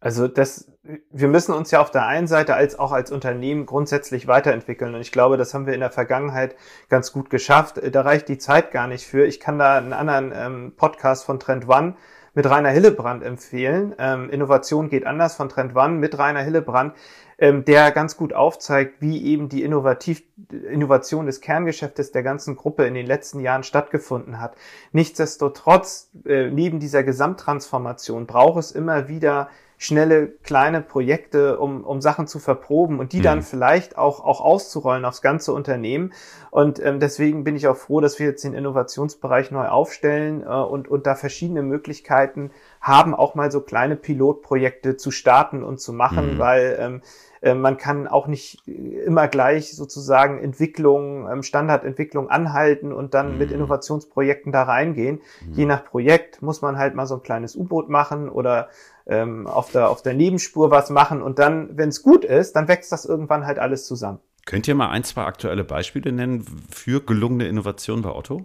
Also 0.00 0.28
das, 0.28 0.70
wir 1.10 1.28
müssen 1.28 1.52
uns 1.52 1.70
ja 1.72 1.80
auf 1.80 1.90
der 1.90 2.06
einen 2.06 2.28
Seite 2.28 2.54
als 2.54 2.78
auch 2.78 2.92
als 2.92 3.10
Unternehmen 3.10 3.66
grundsätzlich 3.66 4.28
weiterentwickeln. 4.28 4.94
Und 4.94 5.00
ich 5.00 5.10
glaube, 5.10 5.36
das 5.36 5.52
haben 5.52 5.66
wir 5.66 5.74
in 5.74 5.80
der 5.80 5.90
Vergangenheit 5.90 6.54
ganz 6.88 7.12
gut 7.12 7.30
geschafft. 7.30 7.80
Da 7.90 8.02
reicht 8.02 8.28
die 8.28 8.38
Zeit 8.38 8.70
gar 8.70 8.86
nicht 8.86 9.06
für. 9.06 9.26
Ich 9.26 9.40
kann 9.40 9.58
da 9.58 9.76
einen 9.76 9.92
anderen 9.92 10.32
ähm, 10.34 10.72
Podcast 10.76 11.24
von 11.24 11.40
Trend 11.40 11.68
One 11.68 11.96
mit 12.36 12.48
Rainer 12.48 12.70
Hillebrand 12.70 13.24
empfehlen. 13.24 13.96
Ähm, 13.98 14.30
Innovation 14.30 14.88
geht 14.88 15.04
anders 15.04 15.34
von 15.34 15.48
Trend 15.48 15.74
One 15.74 15.94
mit 15.94 16.16
Rainer 16.16 16.42
Hillebrand 16.42 16.94
ähm, 17.38 17.64
der 17.64 17.90
ganz 17.90 18.16
gut 18.16 18.32
aufzeigt, 18.32 19.00
wie 19.00 19.22
eben 19.24 19.48
die 19.48 19.62
Innovativ 19.62 20.22
Innovation 20.50 21.26
des 21.26 21.40
Kerngeschäftes 21.40 22.12
der 22.12 22.22
ganzen 22.22 22.56
Gruppe 22.56 22.86
in 22.86 22.94
den 22.94 23.06
letzten 23.06 23.40
Jahren 23.40 23.62
stattgefunden 23.62 24.40
hat. 24.40 24.56
Nichtsdestotrotz, 24.92 26.10
äh, 26.24 26.50
neben 26.50 26.80
dieser 26.80 27.02
Gesamttransformation 27.02 28.26
braucht 28.26 28.60
es 28.60 28.72
immer 28.72 29.08
wieder 29.08 29.48
schnelle 29.78 30.28
kleine 30.28 30.80
Projekte, 30.80 31.58
um, 31.58 31.84
um 31.84 32.00
Sachen 32.00 32.26
zu 32.26 32.38
verproben 32.38 32.98
und 32.98 33.12
die 33.12 33.18
mhm. 33.18 33.24
dann 33.24 33.42
vielleicht 33.42 33.98
auch, 33.98 34.24
auch 34.24 34.40
auszurollen 34.40 35.04
aufs 35.04 35.20
ganze 35.20 35.52
Unternehmen. 35.52 36.12
Und 36.50 36.82
ähm, 36.82 36.98
deswegen 36.98 37.44
bin 37.44 37.56
ich 37.56 37.68
auch 37.68 37.76
froh, 37.76 38.00
dass 38.00 38.18
wir 38.18 38.26
jetzt 38.26 38.44
den 38.44 38.54
Innovationsbereich 38.54 39.50
neu 39.50 39.68
aufstellen 39.68 40.42
äh, 40.42 40.46
und, 40.46 40.88
und 40.88 41.06
da 41.06 41.14
verschiedene 41.14 41.62
Möglichkeiten 41.62 42.50
haben, 42.80 43.14
auch 43.14 43.34
mal 43.34 43.50
so 43.50 43.60
kleine 43.60 43.96
Pilotprojekte 43.96 44.96
zu 44.96 45.10
starten 45.10 45.62
und 45.62 45.78
zu 45.80 45.92
machen, 45.92 46.34
mhm. 46.34 46.38
weil 46.38 46.76
ähm, 46.80 47.02
äh, 47.35 47.35
man 47.54 47.76
kann 47.76 48.08
auch 48.08 48.26
nicht 48.26 48.66
immer 48.66 49.28
gleich 49.28 49.74
sozusagen 49.76 50.38
Entwicklung, 50.38 51.30
ähm, 51.30 51.42
Standardentwicklung 51.42 52.30
anhalten 52.30 52.92
und 52.92 53.14
dann 53.14 53.32
mhm. 53.32 53.38
mit 53.38 53.52
Innovationsprojekten 53.52 54.52
da 54.52 54.64
reingehen. 54.64 55.20
Mhm. 55.46 55.52
Je 55.52 55.66
nach 55.66 55.84
Projekt 55.84 56.42
muss 56.42 56.62
man 56.62 56.78
halt 56.78 56.94
mal 56.94 57.06
so 57.06 57.16
ein 57.16 57.22
kleines 57.22 57.56
U-Boot 57.56 57.88
machen 57.88 58.28
oder 58.28 58.68
ähm, 59.06 59.46
auf, 59.46 59.70
der, 59.70 59.90
auf 59.90 60.02
der 60.02 60.14
Nebenspur 60.14 60.70
was 60.70 60.90
machen 60.90 61.22
und 61.22 61.38
dann, 61.38 61.76
wenn 61.76 61.90
es 61.90 62.02
gut 62.02 62.24
ist, 62.24 62.56
dann 62.56 62.68
wächst 62.68 62.90
das 62.92 63.04
irgendwann 63.04 63.46
halt 63.46 63.58
alles 63.58 63.86
zusammen. 63.86 64.18
Könnt 64.44 64.68
ihr 64.68 64.74
mal 64.74 64.90
ein, 64.90 65.04
zwei 65.04 65.24
aktuelle 65.24 65.64
Beispiele 65.64 66.12
nennen 66.12 66.44
für 66.70 67.00
gelungene 67.00 67.48
Innovationen 67.48 68.02
bei 68.02 68.10
Otto? 68.10 68.42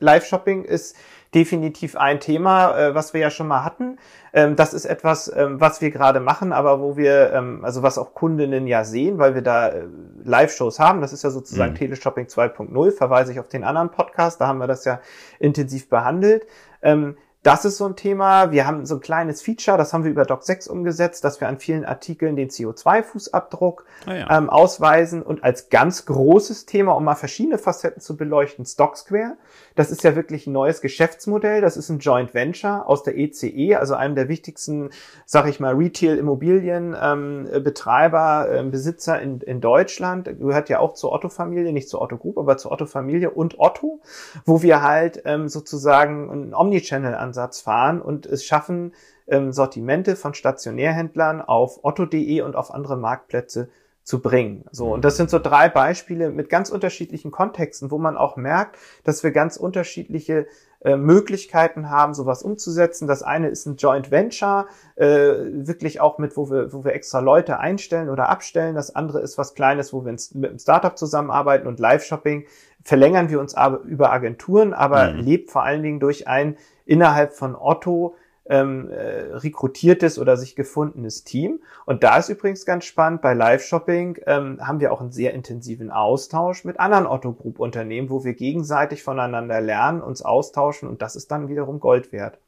Live-Shopping 0.00 0.64
ist 0.64 0.96
definitiv 1.34 1.96
ein 1.96 2.20
Thema, 2.20 2.78
äh, 2.78 2.94
was 2.94 3.12
wir 3.12 3.20
ja 3.20 3.30
schon 3.30 3.48
mal 3.48 3.64
hatten. 3.64 3.98
Ähm, 4.32 4.56
das 4.56 4.74
ist 4.74 4.84
etwas, 4.84 5.30
ähm, 5.34 5.60
was 5.60 5.80
wir 5.80 5.90
gerade 5.90 6.20
machen, 6.20 6.52
aber 6.52 6.80
wo 6.80 6.96
wir, 6.96 7.32
ähm, 7.32 7.64
also 7.64 7.82
was 7.82 7.98
auch 7.98 8.14
Kundinnen 8.14 8.66
ja 8.66 8.84
sehen, 8.84 9.18
weil 9.18 9.34
wir 9.34 9.42
da 9.42 9.68
äh, 9.68 9.84
Live-Shows 10.24 10.78
haben. 10.78 11.00
Das 11.00 11.12
ist 11.12 11.24
ja 11.24 11.30
sozusagen 11.30 11.72
mhm. 11.72 11.76
Teleshopping 11.76 12.26
2.0, 12.26 12.92
verweise 12.92 13.32
ich 13.32 13.40
auf 13.40 13.48
den 13.48 13.64
anderen 13.64 13.90
Podcast, 13.90 14.40
da 14.40 14.46
haben 14.46 14.58
wir 14.58 14.66
das 14.66 14.84
ja 14.84 15.00
intensiv 15.38 15.88
behandelt. 15.88 16.46
Ähm, 16.82 17.16
das 17.48 17.64
ist 17.64 17.78
so 17.78 17.86
ein 17.86 17.96
Thema. 17.96 18.52
Wir 18.52 18.66
haben 18.66 18.84
so 18.84 18.96
ein 18.96 19.00
kleines 19.00 19.40
Feature, 19.40 19.78
das 19.78 19.94
haben 19.94 20.04
wir 20.04 20.10
über 20.10 20.26
Doc 20.26 20.42
6 20.42 20.68
umgesetzt, 20.68 21.24
dass 21.24 21.40
wir 21.40 21.48
an 21.48 21.58
vielen 21.58 21.86
Artikeln 21.86 22.36
den 22.36 22.50
CO2-Fußabdruck 22.50 23.84
ah 24.04 24.14
ja. 24.14 24.36
ähm, 24.36 24.50
ausweisen 24.50 25.22
und 25.22 25.42
als 25.42 25.70
ganz 25.70 26.04
großes 26.04 26.66
Thema, 26.66 26.92
um 26.92 27.04
mal 27.04 27.14
verschiedene 27.14 27.56
Facetten 27.56 28.02
zu 28.02 28.18
beleuchten, 28.18 28.66
Stock 28.66 28.98
Square. 28.98 29.38
Das 29.76 29.90
ist 29.90 30.04
ja 30.04 30.14
wirklich 30.14 30.46
ein 30.46 30.52
neues 30.52 30.82
Geschäftsmodell. 30.82 31.62
Das 31.62 31.78
ist 31.78 31.88
ein 31.88 32.00
Joint 32.00 32.34
Venture 32.34 32.86
aus 32.86 33.02
der 33.02 33.16
ECE, 33.16 33.46
e, 33.46 33.76
also 33.76 33.94
einem 33.94 34.14
der 34.14 34.28
wichtigsten, 34.28 34.90
sag 35.24 35.48
ich 35.48 35.58
mal, 35.58 35.74
Retail-Immobilienbetreiber, 35.74 38.48
ähm, 38.50 38.66
äh, 38.66 38.70
Besitzer 38.70 39.22
in, 39.22 39.40
in 39.40 39.62
Deutschland. 39.62 40.28
Gehört 40.38 40.68
ja 40.68 40.80
auch 40.80 40.92
zur 40.92 41.12
Otto-Familie, 41.12 41.72
nicht 41.72 41.88
zur 41.88 42.02
Otto 42.02 42.18
Group, 42.18 42.36
aber 42.36 42.58
zur 42.58 42.72
Otto-Familie 42.72 43.30
und 43.30 43.58
Otto, 43.58 44.02
wo 44.44 44.60
wir 44.60 44.82
halt 44.82 45.22
ähm, 45.24 45.48
sozusagen 45.48 46.30
einen 46.30 46.52
Omnichannel-Ansatz 46.52 47.37
Ansatz 47.38 47.60
fahren 47.60 48.02
und 48.02 48.26
es 48.26 48.44
schaffen, 48.44 48.92
ähm, 49.28 49.52
Sortimente 49.52 50.16
von 50.16 50.34
Stationärhändlern 50.34 51.40
auf 51.40 51.84
otto.de 51.84 52.42
und 52.42 52.56
auf 52.56 52.74
andere 52.74 52.96
Marktplätze 52.96 53.68
zu 54.02 54.20
bringen. 54.20 54.64
So, 54.72 54.94
und 54.94 55.04
das 55.04 55.18
sind 55.18 55.28
so 55.28 55.38
drei 55.38 55.68
Beispiele 55.68 56.30
mit 56.30 56.48
ganz 56.48 56.70
unterschiedlichen 56.70 57.30
Kontexten, 57.30 57.90
wo 57.90 57.98
man 57.98 58.16
auch 58.16 58.36
merkt, 58.36 58.76
dass 59.04 59.22
wir 59.22 59.32
ganz 59.32 59.58
unterschiedliche 59.58 60.46
äh, 60.80 60.96
Möglichkeiten 60.96 61.90
haben, 61.90 62.14
sowas 62.14 62.42
umzusetzen. 62.42 63.06
Das 63.06 63.22
eine 63.22 63.48
ist 63.48 63.66
ein 63.66 63.76
Joint 63.76 64.10
Venture, 64.10 64.66
äh, 64.96 65.06
wirklich 65.06 66.00
auch 66.00 66.18
mit, 66.18 66.38
wo 66.38 66.50
wir, 66.50 66.72
wo 66.72 66.84
wir 66.84 66.94
extra 66.94 67.18
Leute 67.20 67.58
einstellen 67.58 68.08
oder 68.08 68.30
abstellen. 68.30 68.74
Das 68.74 68.94
andere 68.94 69.20
ist 69.20 69.36
was 69.36 69.54
Kleines, 69.54 69.92
wo 69.92 70.06
wir 70.06 70.12
mit 70.12 70.32
einem 70.34 70.58
Startup 70.58 70.96
zusammenarbeiten 70.96 71.68
und 71.68 71.78
Live-Shopping 71.78 72.46
verlängern 72.82 73.28
wir 73.28 73.40
uns 73.40 73.54
aber 73.54 73.80
über 73.80 74.10
Agenturen, 74.10 74.72
aber 74.72 75.12
mhm. 75.12 75.20
lebt 75.20 75.50
vor 75.50 75.64
allen 75.64 75.82
Dingen 75.82 76.00
durch 76.00 76.26
ein 76.26 76.56
innerhalb 76.88 77.34
von 77.34 77.54
Otto 77.54 78.16
ähm, 78.48 78.90
äh, 78.90 79.34
rekrutiertes 79.34 80.18
oder 80.18 80.36
sich 80.36 80.56
gefundenes 80.56 81.22
Team. 81.22 81.60
Und 81.84 82.02
da 82.02 82.16
ist 82.16 82.30
übrigens 82.30 82.64
ganz 82.64 82.86
spannend, 82.86 83.20
bei 83.20 83.34
Live-Shopping 83.34 84.20
ähm, 84.26 84.66
haben 84.66 84.80
wir 84.80 84.90
auch 84.90 85.02
einen 85.02 85.12
sehr 85.12 85.34
intensiven 85.34 85.90
Austausch 85.90 86.64
mit 86.64 86.80
anderen 86.80 87.06
Otto-Group-Unternehmen, 87.06 88.08
wo 88.08 88.24
wir 88.24 88.32
gegenseitig 88.32 89.02
voneinander 89.02 89.60
lernen, 89.60 90.00
uns 90.00 90.22
austauschen 90.22 90.88
und 90.88 91.02
das 91.02 91.14
ist 91.14 91.30
dann 91.30 91.48
wiederum 91.48 91.78
Gold 91.78 92.10
wert. 92.10 92.38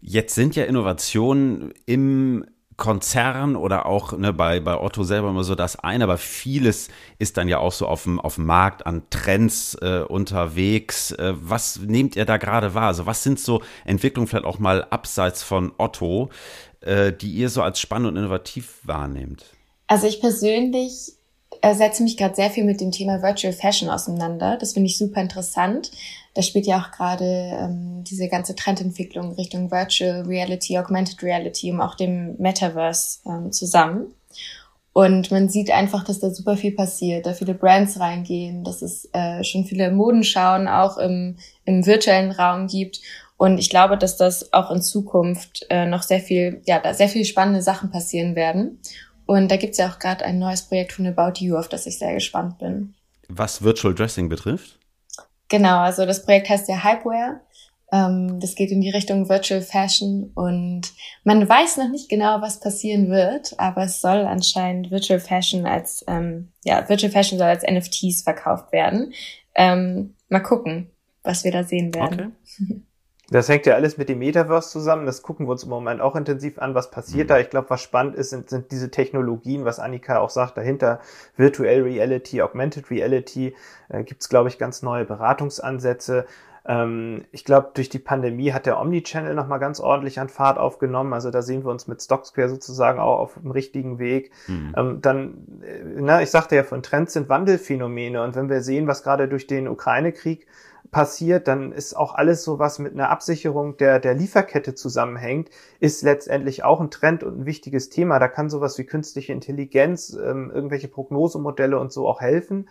Jetzt 0.00 0.34
sind 0.34 0.54
ja 0.56 0.64
Innovationen 0.64 1.74
im 1.86 2.44
Konzern 2.76 3.54
oder 3.56 3.86
auch 3.86 4.16
ne, 4.16 4.32
bei, 4.32 4.60
bei 4.60 4.78
Otto 4.78 5.04
selber 5.04 5.28
immer 5.30 5.44
so 5.44 5.54
das 5.54 5.78
eine, 5.78 6.04
aber 6.04 6.18
vieles 6.18 6.88
ist 7.18 7.36
dann 7.36 7.48
ja 7.48 7.58
auch 7.58 7.72
so 7.72 7.86
auf 7.86 8.02
dem, 8.02 8.18
auf 8.20 8.34
dem 8.34 8.46
Markt 8.46 8.86
an 8.86 9.02
Trends 9.10 9.76
äh, 9.80 10.00
unterwegs. 10.08 11.12
Äh, 11.12 11.34
was 11.36 11.78
nehmt 11.80 12.16
ihr 12.16 12.24
da 12.24 12.36
gerade 12.36 12.74
wahr? 12.74 12.88
Also 12.88 13.06
was 13.06 13.22
sind 13.22 13.38
so 13.38 13.62
Entwicklungen 13.84 14.26
vielleicht 14.26 14.44
auch 14.44 14.58
mal 14.58 14.84
abseits 14.84 15.42
von 15.42 15.72
Otto, 15.78 16.30
äh, 16.80 17.12
die 17.12 17.30
ihr 17.30 17.48
so 17.48 17.62
als 17.62 17.78
spannend 17.78 18.08
und 18.08 18.16
innovativ 18.16 18.78
wahrnehmt? 18.82 19.44
Also 19.86 20.06
ich 20.06 20.20
persönlich 20.20 21.12
äh, 21.60 21.74
setze 21.74 22.02
mich 22.02 22.16
gerade 22.16 22.34
sehr 22.34 22.50
viel 22.50 22.64
mit 22.64 22.80
dem 22.80 22.90
Thema 22.90 23.22
Virtual 23.22 23.52
Fashion 23.52 23.88
auseinander. 23.88 24.56
Das 24.58 24.72
finde 24.72 24.88
ich 24.88 24.98
super 24.98 25.20
interessant 25.20 25.90
da 26.34 26.42
spielt 26.42 26.66
ja 26.66 26.80
auch 26.80 26.90
gerade 26.90 27.24
ähm, 27.24 28.02
diese 28.04 28.28
ganze 28.28 28.56
Trendentwicklung 28.56 29.34
Richtung 29.34 29.70
Virtual 29.70 30.22
Reality, 30.22 30.76
Augmented 30.78 31.22
Reality 31.22 31.70
und 31.70 31.80
auch 31.80 31.94
dem 31.94 32.36
Metaverse 32.38 33.20
ähm, 33.26 33.52
zusammen. 33.52 34.14
Und 34.92 35.30
man 35.32 35.48
sieht 35.48 35.72
einfach, 35.72 36.04
dass 36.04 36.20
da 36.20 36.30
super 36.30 36.56
viel 36.56 36.72
passiert, 36.72 37.26
da 37.26 37.32
viele 37.32 37.54
Brands 37.54 37.98
reingehen, 37.98 38.62
dass 38.62 38.80
es 38.82 39.08
äh, 39.12 39.42
schon 39.42 39.64
viele 39.64 39.90
Modenschauen 39.90 40.68
auch 40.68 40.98
im, 40.98 41.36
im 41.64 41.84
virtuellen 41.84 42.30
Raum 42.30 42.68
gibt. 42.68 43.00
Und 43.36 43.58
ich 43.58 43.70
glaube, 43.70 43.98
dass 43.98 44.16
das 44.16 44.52
auch 44.52 44.70
in 44.70 44.82
Zukunft 44.82 45.66
äh, 45.68 45.86
noch 45.86 46.02
sehr 46.02 46.20
viel, 46.20 46.62
ja, 46.66 46.78
da 46.78 46.94
sehr 46.94 47.08
viele 47.08 47.24
spannende 47.24 47.60
Sachen 47.60 47.90
passieren 47.90 48.36
werden. 48.36 48.78
Und 49.26 49.50
da 49.50 49.56
gibt's 49.56 49.78
ja 49.78 49.88
auch 49.88 49.98
gerade 49.98 50.24
ein 50.24 50.38
neues 50.38 50.62
Projekt 50.62 50.92
von 50.92 51.06
About 51.06 51.40
You, 51.40 51.56
auf 51.56 51.68
das 51.68 51.86
ich 51.86 51.98
sehr 51.98 52.14
gespannt 52.14 52.58
bin. 52.58 52.94
Was 53.28 53.62
Virtual 53.62 53.94
Dressing 53.94 54.28
betrifft? 54.28 54.78
Genau, 55.54 55.78
also 55.78 56.04
das 56.04 56.24
Projekt 56.24 56.48
heißt 56.48 56.68
ja 56.68 56.82
Hypeware. 56.82 57.40
Ähm, 57.92 58.40
das 58.40 58.56
geht 58.56 58.72
in 58.72 58.80
die 58.80 58.90
Richtung 58.90 59.28
Virtual 59.28 59.62
Fashion 59.62 60.32
und 60.34 60.92
man 61.22 61.48
weiß 61.48 61.76
noch 61.76 61.90
nicht 61.90 62.08
genau, 62.08 62.40
was 62.40 62.58
passieren 62.58 63.08
wird, 63.08 63.54
aber 63.56 63.84
es 63.84 64.00
soll 64.00 64.26
anscheinend 64.26 64.90
Virtual 64.90 65.20
Fashion 65.20 65.64
als, 65.64 66.04
ähm, 66.08 66.50
ja, 66.64 66.88
Virtual 66.88 67.12
Fashion 67.12 67.38
soll 67.38 67.46
als 67.46 67.62
NFTs 67.62 68.22
verkauft 68.22 68.72
werden. 68.72 69.14
Ähm, 69.54 70.16
mal 70.28 70.40
gucken, 70.40 70.90
was 71.22 71.44
wir 71.44 71.52
da 71.52 71.62
sehen 71.62 71.94
werden. 71.94 72.36
Okay. 72.58 72.82
Das 73.34 73.48
hängt 73.48 73.66
ja 73.66 73.74
alles 73.74 73.98
mit 73.98 74.08
dem 74.08 74.20
Metaverse 74.20 74.70
zusammen. 74.70 75.06
Das 75.06 75.22
gucken 75.22 75.48
wir 75.48 75.50
uns 75.50 75.64
im 75.64 75.70
Moment 75.70 76.00
auch 76.00 76.14
intensiv 76.14 76.60
an, 76.60 76.76
was 76.76 76.92
passiert 76.92 77.24
mhm. 77.24 77.28
da. 77.30 77.38
Ich 77.40 77.50
glaube, 77.50 77.68
was 77.68 77.82
spannend 77.82 78.14
ist, 78.14 78.30
sind, 78.30 78.48
sind 78.48 78.70
diese 78.70 78.92
Technologien, 78.92 79.64
was 79.64 79.80
Annika 79.80 80.20
auch 80.20 80.30
sagt, 80.30 80.56
dahinter 80.56 81.00
Virtual 81.36 81.82
Reality, 81.82 82.42
Augmented 82.42 82.92
Reality, 82.92 83.56
äh, 83.88 84.04
gibt 84.04 84.22
es, 84.22 84.28
glaube 84.28 84.50
ich, 84.50 84.56
ganz 84.56 84.82
neue 84.82 85.04
Beratungsansätze. 85.04 86.26
Ähm, 86.64 87.24
ich 87.32 87.44
glaube, 87.44 87.72
durch 87.74 87.88
die 87.88 87.98
Pandemie 87.98 88.52
hat 88.52 88.66
der 88.66 88.80
Omnichannel 88.80 89.34
nochmal 89.34 89.58
ganz 89.58 89.80
ordentlich 89.80 90.20
an 90.20 90.28
Fahrt 90.28 90.56
aufgenommen. 90.56 91.12
Also 91.12 91.32
da 91.32 91.42
sehen 91.42 91.64
wir 91.64 91.72
uns 91.72 91.88
mit 91.88 92.00
Stocksquare 92.00 92.48
sozusagen 92.48 93.00
auch 93.00 93.18
auf 93.18 93.34
dem 93.34 93.50
richtigen 93.50 93.98
Weg. 93.98 94.30
Mhm. 94.46 94.74
Ähm, 94.76 95.00
dann, 95.00 95.34
äh, 95.60 95.82
na, 95.96 96.22
ich 96.22 96.30
sagte 96.30 96.54
ja, 96.54 96.62
von 96.62 96.84
Trends 96.84 97.14
sind 97.14 97.28
Wandelphänomene. 97.28 98.22
Und 98.22 98.36
wenn 98.36 98.48
wir 98.48 98.60
sehen, 98.60 98.86
was 98.86 99.02
gerade 99.02 99.26
durch 99.26 99.48
den 99.48 99.66
Ukraine-Krieg 99.66 100.46
passiert, 100.94 101.48
dann 101.48 101.72
ist 101.72 101.94
auch 101.96 102.14
alles 102.14 102.44
so, 102.44 102.60
was 102.60 102.78
mit 102.78 102.92
einer 102.92 103.10
Absicherung 103.10 103.76
der, 103.76 103.98
der 103.98 104.14
Lieferkette 104.14 104.76
zusammenhängt, 104.76 105.50
ist 105.80 106.02
letztendlich 106.02 106.62
auch 106.62 106.80
ein 106.80 106.92
Trend 106.92 107.24
und 107.24 107.40
ein 107.40 107.46
wichtiges 107.46 107.90
Thema. 107.90 108.20
Da 108.20 108.28
kann 108.28 108.48
sowas 108.48 108.78
wie 108.78 108.84
künstliche 108.84 109.32
Intelligenz, 109.32 110.14
ähm, 110.14 110.52
irgendwelche 110.54 110.86
Prognosemodelle 110.86 111.80
und 111.80 111.92
so 111.92 112.06
auch 112.06 112.20
helfen. 112.20 112.68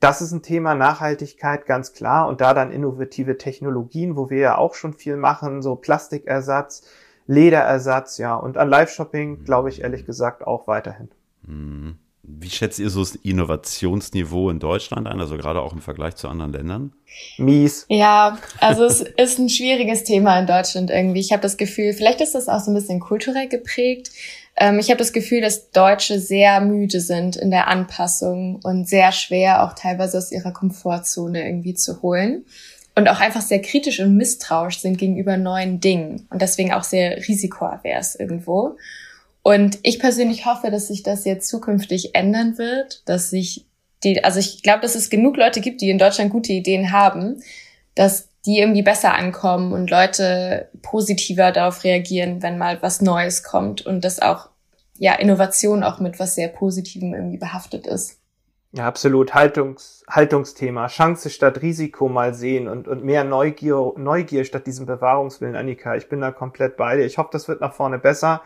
Das 0.00 0.20
ist 0.20 0.32
ein 0.32 0.42
Thema 0.42 0.74
Nachhaltigkeit, 0.74 1.64
ganz 1.64 1.94
klar. 1.94 2.28
Und 2.28 2.42
da 2.42 2.52
dann 2.52 2.72
innovative 2.72 3.38
Technologien, 3.38 4.16
wo 4.16 4.28
wir 4.28 4.38
ja 4.38 4.58
auch 4.58 4.74
schon 4.74 4.92
viel 4.92 5.16
machen, 5.16 5.62
so 5.62 5.74
Plastikersatz, 5.74 6.86
Lederersatz, 7.26 8.18
ja. 8.18 8.34
Und 8.34 8.58
an 8.58 8.68
Live-Shopping 8.68 9.44
glaube 9.44 9.70
ich 9.70 9.80
ehrlich 9.80 10.04
gesagt 10.04 10.46
auch 10.46 10.66
weiterhin. 10.66 11.08
Mhm. 11.46 11.96
Wie 12.24 12.50
schätzt 12.50 12.78
ihr 12.78 12.88
so 12.88 13.00
das 13.00 13.16
Innovationsniveau 13.16 14.48
in 14.50 14.60
Deutschland 14.60 15.08
ein, 15.08 15.20
also 15.20 15.36
gerade 15.36 15.60
auch 15.60 15.72
im 15.72 15.80
Vergleich 15.80 16.14
zu 16.14 16.28
anderen 16.28 16.52
Ländern? 16.52 16.92
Mies. 17.36 17.84
Ja, 17.88 18.38
also 18.60 18.84
es 18.84 19.00
ist 19.16 19.40
ein 19.40 19.48
schwieriges 19.48 20.04
Thema 20.04 20.38
in 20.38 20.46
Deutschland 20.46 20.90
irgendwie. 20.90 21.18
Ich 21.18 21.32
habe 21.32 21.42
das 21.42 21.56
Gefühl, 21.56 21.92
vielleicht 21.92 22.20
ist 22.20 22.36
das 22.36 22.48
auch 22.48 22.60
so 22.60 22.70
ein 22.70 22.74
bisschen 22.74 23.00
kulturell 23.00 23.48
geprägt. 23.48 24.10
Ähm, 24.56 24.78
ich 24.78 24.88
habe 24.88 24.98
das 24.98 25.12
Gefühl, 25.12 25.40
dass 25.40 25.70
Deutsche 25.72 26.20
sehr 26.20 26.60
müde 26.60 27.00
sind 27.00 27.34
in 27.34 27.50
der 27.50 27.66
Anpassung 27.66 28.60
und 28.62 28.88
sehr 28.88 29.10
schwer 29.10 29.64
auch 29.64 29.72
teilweise 29.72 30.18
aus 30.18 30.30
ihrer 30.30 30.52
Komfortzone 30.52 31.44
irgendwie 31.44 31.74
zu 31.74 32.02
holen. 32.02 32.44
Und 32.94 33.08
auch 33.08 33.20
einfach 33.20 33.40
sehr 33.40 33.62
kritisch 33.62 34.00
und 34.00 34.16
misstrauisch 34.16 34.78
sind 34.78 34.98
gegenüber 34.98 35.38
neuen 35.38 35.80
Dingen 35.80 36.28
und 36.30 36.42
deswegen 36.42 36.72
auch 36.72 36.84
sehr 36.84 37.16
risikoavers 37.16 38.14
irgendwo. 38.16 38.76
Und 39.42 39.78
ich 39.82 39.98
persönlich 39.98 40.46
hoffe, 40.46 40.70
dass 40.70 40.88
sich 40.88 41.02
das 41.02 41.24
jetzt 41.24 41.48
zukünftig 41.48 42.14
ändern 42.14 42.58
wird, 42.58 43.02
dass 43.08 43.30
sich 43.30 43.66
die, 44.04 44.22
also 44.24 44.38
ich 44.38 44.62
glaube, 44.62 44.80
dass 44.80 44.94
es 44.94 45.10
genug 45.10 45.36
Leute 45.36 45.60
gibt, 45.60 45.80
die 45.80 45.90
in 45.90 45.98
Deutschland 45.98 46.30
gute 46.30 46.52
Ideen 46.52 46.92
haben, 46.92 47.42
dass 47.94 48.28
die 48.46 48.58
irgendwie 48.58 48.82
besser 48.82 49.14
ankommen 49.14 49.72
und 49.72 49.90
Leute 49.90 50.68
positiver 50.82 51.52
darauf 51.52 51.84
reagieren, 51.84 52.42
wenn 52.42 52.58
mal 52.58 52.82
was 52.82 53.00
Neues 53.00 53.44
kommt 53.44 53.86
und 53.86 54.04
dass 54.04 54.20
auch, 54.20 54.48
ja, 54.98 55.14
Innovation 55.14 55.84
auch 55.84 56.00
mit 56.00 56.18
was 56.18 56.34
sehr 56.34 56.48
Positivem 56.48 57.14
irgendwie 57.14 57.38
behaftet 57.38 57.86
ist. 57.86 58.18
Ja, 58.74 58.86
absolut. 58.86 59.34
Haltungs, 59.34 60.02
Haltungsthema. 60.08 60.86
Chance 60.86 61.28
statt 61.28 61.60
Risiko 61.60 62.08
mal 62.08 62.34
sehen 62.34 62.68
und, 62.68 62.88
und 62.88 63.04
mehr 63.04 63.22
Neugier, 63.22 63.92
Neugier 63.96 64.44
statt 64.44 64.66
diesem 64.66 64.86
Bewahrungswillen, 64.86 65.56
Annika. 65.56 65.94
Ich 65.94 66.08
bin 66.08 66.22
da 66.22 66.32
komplett 66.32 66.76
bei 66.78 66.96
dir. 66.96 67.04
Ich 67.04 67.18
hoffe, 67.18 67.28
das 67.32 67.48
wird 67.48 67.60
nach 67.60 67.74
vorne 67.74 67.98
besser. 67.98 68.42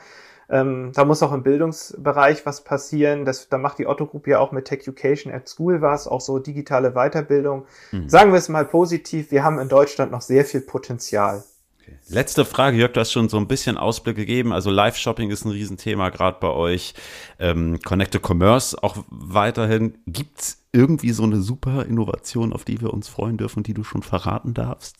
Ähm, 0.49 0.93
da 0.95 1.05
muss 1.05 1.23
auch 1.23 1.33
im 1.33 1.43
Bildungsbereich 1.43 2.47
was 2.47 2.63
passieren. 2.63 3.25
Das, 3.25 3.49
da 3.49 3.59
macht 3.59 3.79
die 3.79 3.87
Otto 3.87 4.07
Group 4.07 4.27
ja 4.27 4.39
auch 4.39 4.53
mit 4.53 4.67
Tech 4.67 4.81
Education 4.81 5.33
at 5.33 5.49
School 5.49 5.83
was, 5.83 6.07
auch 6.07 6.21
so 6.21 6.39
digitale 6.39 6.93
Weiterbildung. 6.93 7.67
Mhm. 7.93 8.09
Sagen 8.09 8.33
wir 8.33 8.39
es 8.39 8.49
mal 8.49 8.65
positiv, 8.65 9.31
wir 9.31 9.43
haben 9.43 9.59
in 9.59 9.69
Deutschland 9.69 10.13
noch 10.13 10.21
sehr 10.21 10.45
viel 10.45 10.61
Potenzial. 10.61 11.43
Okay. 11.81 11.97
Letzte 12.09 12.45
Frage, 12.45 12.77
Jörg, 12.77 12.93
du 12.93 13.01
hast 13.01 13.13
schon 13.13 13.29
so 13.29 13.37
ein 13.37 13.49
bisschen 13.49 13.77
Ausblick 13.77 14.17
gegeben. 14.17 14.53
Also 14.53 14.71
Live-Shopping 14.71 15.31
ist 15.31 15.45
ein 15.45 15.51
Riesenthema 15.51 16.11
gerade 16.11 16.39
bei 16.41 16.51
euch. 16.51 16.95
Ähm, 17.39 17.79
Connected 17.85 18.23
Commerce 18.23 18.77
auch 18.83 18.97
weiterhin. 19.11 19.99
Gibt's 20.07 20.65
irgendwie 20.73 21.13
so 21.13 21.23
eine 21.25 21.41
super 21.41 21.87
Innovation, 21.87 22.53
auf 22.53 22.65
die 22.65 22.81
wir 22.81 22.93
uns 22.93 23.09
freuen 23.09 23.37
dürfen, 23.37 23.63
die 23.63 23.75
du 23.75 23.83
schon 23.83 24.03
verraten 24.03 24.55
darfst? 24.55 24.97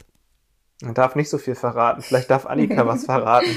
Man 0.83 0.95
darf 0.95 1.17
nicht 1.17 1.31
so 1.31 1.39
viel 1.39 1.55
verraten. 1.55 2.03
Vielleicht 2.03 2.31
darf 2.31 2.47
Annika 2.47 2.87
was 2.87 3.05
verraten. 3.07 3.51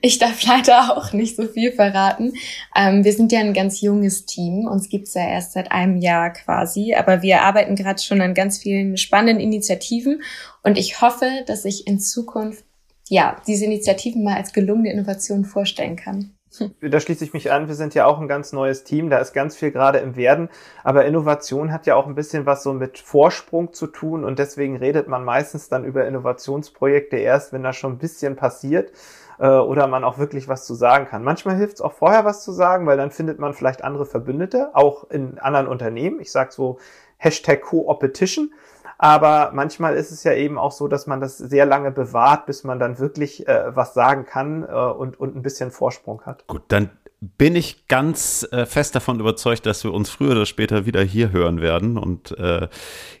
Ich 0.00 0.18
darf 0.18 0.42
leider 0.44 0.96
auch 0.96 1.12
nicht 1.12 1.36
so 1.36 1.46
viel 1.46 1.72
verraten. 1.72 2.32
Ähm, 2.74 3.04
wir 3.04 3.12
sind 3.12 3.32
ja 3.32 3.40
ein 3.40 3.54
ganz 3.54 3.80
junges 3.80 4.24
Team. 4.26 4.66
Uns 4.66 4.88
gibt's 4.88 5.14
ja 5.14 5.28
erst 5.28 5.52
seit 5.52 5.72
einem 5.72 5.98
Jahr 5.98 6.32
quasi. 6.32 6.94
Aber 6.94 7.22
wir 7.22 7.42
arbeiten 7.42 7.76
gerade 7.76 8.00
schon 8.00 8.20
an 8.20 8.34
ganz 8.34 8.58
vielen 8.58 8.96
spannenden 8.96 9.40
Initiativen. 9.40 10.22
Und 10.62 10.78
ich 10.78 11.00
hoffe, 11.00 11.44
dass 11.46 11.64
ich 11.64 11.86
in 11.86 12.00
Zukunft, 12.00 12.64
ja, 13.08 13.40
diese 13.46 13.64
Initiativen 13.64 14.22
mal 14.22 14.36
als 14.36 14.52
gelungene 14.52 14.92
Innovation 14.92 15.44
vorstellen 15.44 15.96
kann. 15.96 16.37
Da 16.80 17.00
schließe 17.00 17.24
ich 17.24 17.32
mich 17.32 17.50
an. 17.52 17.68
Wir 17.68 17.74
sind 17.74 17.94
ja 17.94 18.06
auch 18.06 18.20
ein 18.20 18.28
ganz 18.28 18.52
neues 18.52 18.84
Team. 18.84 19.10
Da 19.10 19.18
ist 19.18 19.32
ganz 19.32 19.56
viel 19.56 19.70
gerade 19.70 19.98
im 19.98 20.16
Werden. 20.16 20.48
Aber 20.84 21.04
Innovation 21.04 21.72
hat 21.72 21.86
ja 21.86 21.94
auch 21.94 22.06
ein 22.06 22.14
bisschen 22.14 22.46
was 22.46 22.62
so 22.62 22.72
mit 22.72 22.98
Vorsprung 22.98 23.72
zu 23.72 23.86
tun. 23.86 24.24
Und 24.24 24.38
deswegen 24.38 24.76
redet 24.76 25.08
man 25.08 25.24
meistens 25.24 25.68
dann 25.68 25.84
über 25.84 26.06
Innovationsprojekte 26.06 27.16
erst, 27.16 27.52
wenn 27.52 27.62
da 27.62 27.72
schon 27.72 27.92
ein 27.92 27.98
bisschen 27.98 28.36
passiert 28.36 28.92
äh, 29.38 29.48
oder 29.48 29.86
man 29.86 30.04
auch 30.04 30.18
wirklich 30.18 30.48
was 30.48 30.66
zu 30.66 30.74
sagen 30.74 31.06
kann. 31.06 31.24
Manchmal 31.24 31.56
hilft 31.56 31.74
es 31.74 31.80
auch 31.80 31.92
vorher 31.92 32.24
was 32.24 32.44
zu 32.44 32.52
sagen, 32.52 32.86
weil 32.86 32.96
dann 32.96 33.10
findet 33.10 33.38
man 33.38 33.54
vielleicht 33.54 33.84
andere 33.84 34.06
Verbündete, 34.06 34.70
auch 34.74 35.08
in 35.10 35.38
anderen 35.38 35.68
Unternehmen. 35.68 36.20
Ich 36.20 36.32
sage 36.32 36.52
so 36.52 36.78
Hashtag 37.16 37.62
Co-Opetition. 37.62 38.52
Aber 38.98 39.52
manchmal 39.54 39.94
ist 39.94 40.10
es 40.10 40.24
ja 40.24 40.34
eben 40.34 40.58
auch 40.58 40.72
so, 40.72 40.88
dass 40.88 41.06
man 41.06 41.20
das 41.20 41.38
sehr 41.38 41.64
lange 41.64 41.92
bewahrt, 41.92 42.46
bis 42.46 42.64
man 42.64 42.80
dann 42.80 42.98
wirklich 42.98 43.46
äh, 43.46 43.74
was 43.74 43.94
sagen 43.94 44.26
kann 44.26 44.64
äh, 44.64 44.72
und, 44.72 45.18
und 45.20 45.36
ein 45.36 45.42
bisschen 45.42 45.70
Vorsprung 45.70 46.22
hat. 46.22 46.46
Gut, 46.48 46.62
dann 46.68 46.90
bin 47.20 47.56
ich 47.56 47.86
ganz 47.86 48.46
äh, 48.50 48.66
fest 48.66 48.94
davon 48.94 49.20
überzeugt, 49.20 49.66
dass 49.66 49.84
wir 49.84 49.92
uns 49.92 50.10
früher 50.10 50.32
oder 50.32 50.46
später 50.46 50.84
wieder 50.84 51.02
hier 51.02 51.30
hören 51.30 51.60
werden 51.60 51.96
und 51.96 52.36
äh, 52.38 52.68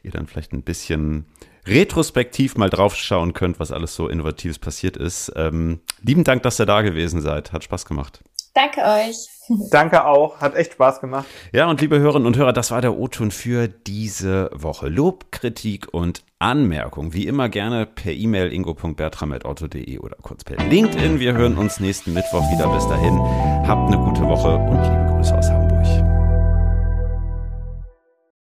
ihr 0.02 0.10
dann 0.10 0.26
vielleicht 0.26 0.52
ein 0.52 0.62
bisschen 0.62 1.26
retrospektiv 1.66 2.56
mal 2.56 2.70
draufschauen 2.70 3.32
könnt, 3.32 3.60
was 3.60 3.72
alles 3.72 3.94
so 3.94 4.08
Innovatives 4.08 4.58
passiert 4.58 4.96
ist. 4.96 5.32
Ähm, 5.36 5.80
lieben 6.02 6.24
Dank, 6.24 6.42
dass 6.42 6.60
ihr 6.60 6.66
da 6.66 6.82
gewesen 6.82 7.20
seid. 7.20 7.52
Hat 7.52 7.64
Spaß 7.64 7.84
gemacht. 7.86 8.22
Danke 8.54 8.82
euch. 8.82 9.28
Danke 9.70 10.04
auch, 10.04 10.40
hat 10.40 10.54
echt 10.54 10.72
Spaß 10.72 11.00
gemacht. 11.00 11.26
Ja, 11.52 11.68
und 11.68 11.80
liebe 11.80 11.98
Hörerinnen 11.98 12.26
und 12.26 12.36
Hörer, 12.36 12.52
das 12.52 12.70
war 12.70 12.80
der 12.80 12.96
O-Ton 12.96 13.30
für 13.30 13.68
diese 13.68 14.50
Woche. 14.52 14.88
Lob, 14.88 15.32
Kritik 15.32 15.88
und 15.92 16.22
Anmerkung, 16.38 17.14
wie 17.14 17.26
immer 17.26 17.48
gerne 17.48 17.86
per 17.86 18.12
E-Mail 18.12 18.52
ingo.bertram.auto.de 18.52 19.98
oder 19.98 20.16
kurz 20.22 20.44
per 20.44 20.56
LinkedIn. 20.56 21.18
Wir 21.18 21.34
hören 21.34 21.56
uns 21.56 21.80
nächsten 21.80 22.12
Mittwoch 22.14 22.42
wieder. 22.52 22.68
Bis 22.68 22.86
dahin, 22.86 23.18
habt 23.66 23.92
eine 23.92 24.02
gute 24.04 24.22
Woche 24.22 24.56
und 24.56 24.82
liebe 24.82 25.57